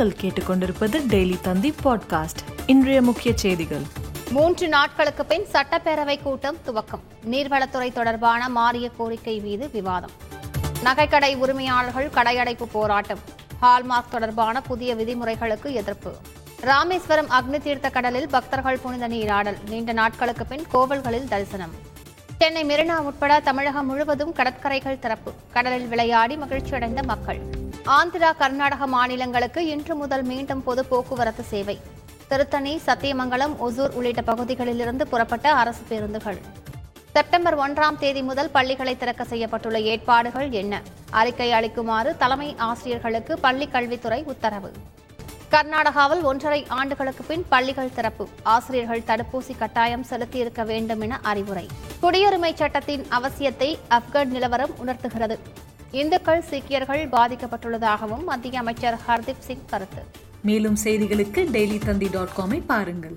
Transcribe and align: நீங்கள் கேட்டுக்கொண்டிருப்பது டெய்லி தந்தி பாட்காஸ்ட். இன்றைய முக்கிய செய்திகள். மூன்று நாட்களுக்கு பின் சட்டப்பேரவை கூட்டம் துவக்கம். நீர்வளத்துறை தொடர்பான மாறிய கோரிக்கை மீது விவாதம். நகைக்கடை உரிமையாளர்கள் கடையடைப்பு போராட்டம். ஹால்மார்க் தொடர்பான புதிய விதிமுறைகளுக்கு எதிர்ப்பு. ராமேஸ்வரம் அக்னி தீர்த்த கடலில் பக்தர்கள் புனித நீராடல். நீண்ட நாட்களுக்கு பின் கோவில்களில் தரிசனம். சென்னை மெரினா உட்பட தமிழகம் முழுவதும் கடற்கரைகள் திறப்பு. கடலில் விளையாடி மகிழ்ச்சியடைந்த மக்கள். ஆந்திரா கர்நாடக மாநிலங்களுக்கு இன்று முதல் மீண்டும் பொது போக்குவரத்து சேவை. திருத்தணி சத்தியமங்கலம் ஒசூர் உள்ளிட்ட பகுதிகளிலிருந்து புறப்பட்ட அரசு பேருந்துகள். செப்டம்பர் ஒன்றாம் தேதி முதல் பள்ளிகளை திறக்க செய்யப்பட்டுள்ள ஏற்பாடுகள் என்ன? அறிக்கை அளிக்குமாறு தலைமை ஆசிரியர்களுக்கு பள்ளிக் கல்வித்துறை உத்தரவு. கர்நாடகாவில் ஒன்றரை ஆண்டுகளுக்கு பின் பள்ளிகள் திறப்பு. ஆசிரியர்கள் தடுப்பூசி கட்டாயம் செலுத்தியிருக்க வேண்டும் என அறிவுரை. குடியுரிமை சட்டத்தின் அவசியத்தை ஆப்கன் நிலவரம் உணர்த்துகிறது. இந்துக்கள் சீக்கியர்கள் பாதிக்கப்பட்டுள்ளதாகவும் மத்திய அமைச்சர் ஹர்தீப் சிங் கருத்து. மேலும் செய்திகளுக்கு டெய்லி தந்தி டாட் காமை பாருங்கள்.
நீங்கள் 0.00 0.20
கேட்டுக்கொண்டிருப்பது 0.20 1.00
டெய்லி 1.08 1.40
தந்தி 1.40 1.74
பாட்காஸ்ட். 1.84 2.42
இன்றைய 2.66 3.02
முக்கிய 3.02 3.36
செய்திகள். 3.36 3.82
மூன்று 4.30 4.68
நாட்களுக்கு 4.68 5.24
பின் 5.24 5.46
சட்டப்பேரவை 5.52 6.22
கூட்டம் 6.22 6.56
துவக்கம். 6.66 7.28
நீர்வளத்துறை 7.30 7.92
தொடர்பான 7.92 8.48
மாறிய 8.48 8.90
கோரிக்கை 8.96 9.38
மீது 9.38 9.70
விவாதம். 9.72 10.10
நகைக்கடை 10.84 11.36
உரிமையாளர்கள் 11.36 12.08
கடையடைப்பு 12.08 12.64
போராட்டம். 12.72 13.18
ஹால்மார்க் 13.62 14.10
தொடர்பான 14.10 14.60
புதிய 14.60 14.94
விதிமுறைகளுக்கு 14.94 15.72
எதிர்ப்பு. 15.72 16.14
ராமேஸ்வரம் 16.60 17.30
அக்னி 17.30 17.58
தீர்த்த 17.58 17.90
கடலில் 17.90 18.28
பக்தர்கள் 18.28 18.78
புனித 18.78 19.08
நீராடல். 19.08 19.56
நீண்ட 19.68 19.92
நாட்களுக்கு 19.92 20.46
பின் 20.46 20.66
கோவில்களில் 20.72 21.28
தரிசனம். 21.28 21.74
சென்னை 22.38 22.64
மெரினா 22.64 22.96
உட்பட 22.96 23.40
தமிழகம் 23.40 23.86
முழுவதும் 23.86 24.32
கடற்கரைகள் 24.32 24.98
திறப்பு. 24.98 25.32
கடலில் 25.52 25.88
விளையாடி 25.88 26.36
மகிழ்ச்சியடைந்த 26.36 27.02
மக்கள். 27.02 27.59
ஆந்திரா 27.86 28.36
கர்நாடக 28.36 28.86
மாநிலங்களுக்கு 28.86 29.66
இன்று 29.66 29.94
முதல் 29.94 30.22
மீண்டும் 30.22 30.62
பொது 30.62 30.84
போக்குவரத்து 30.84 31.42
சேவை. 31.42 31.80
திருத்தணி 32.28 32.76
சத்தியமங்கலம் 32.76 33.56
ஒசூர் 33.68 33.92
உள்ளிட்ட 33.92 34.22
பகுதிகளிலிருந்து 34.22 35.06
புறப்பட்ட 35.06 35.52
அரசு 35.52 35.82
பேருந்துகள். 35.88 36.38
செப்டம்பர் 37.12 37.58
ஒன்றாம் 37.58 37.98
தேதி 37.98 38.22
முதல் 38.22 38.50
பள்ளிகளை 38.50 38.96
திறக்க 38.96 39.24
செய்யப்பட்டுள்ள 39.24 39.82
ஏற்பாடுகள் 39.82 40.50
என்ன? 40.50 40.82
அறிக்கை 41.10 41.52
அளிக்குமாறு 41.52 42.16
தலைமை 42.16 42.54
ஆசிரியர்களுக்கு 42.58 43.38
பள்ளிக் 43.38 43.72
கல்வித்துறை 43.72 44.22
உத்தரவு. 44.22 44.72
கர்நாடகாவில் 45.50 46.22
ஒன்றரை 46.22 46.66
ஆண்டுகளுக்கு 46.68 47.24
பின் 47.24 47.46
பள்ளிகள் 47.48 47.92
திறப்பு. 47.92 48.28
ஆசிரியர்கள் 48.42 49.02
தடுப்பூசி 49.06 49.58
கட்டாயம் 49.58 50.06
செலுத்தியிருக்க 50.10 50.64
வேண்டும் 50.64 51.00
என 51.00 51.18
அறிவுரை. 51.22 51.66
குடியுரிமை 52.02 52.54
சட்டத்தின் 52.54 53.06
அவசியத்தை 53.10 53.78
ஆப்கன் 53.90 54.24
நிலவரம் 54.24 54.78
உணர்த்துகிறது. 54.78 55.38
இந்துக்கள் 55.92 56.42
சீக்கியர்கள் 56.42 57.08
பாதிக்கப்பட்டுள்ளதாகவும் 57.08 58.24
மத்திய 58.24 58.58
அமைச்சர் 58.58 58.98
ஹர்தீப் 59.08 59.38
சிங் 59.38 59.64
கருத்து. 59.66 60.02
மேலும் 60.42 60.76
செய்திகளுக்கு 60.84 61.40
டெய்லி 61.56 61.84
தந்தி 61.84 62.08
டாட் 62.12 62.28
காமை 62.36 62.62
பாருங்கள். 62.66 63.16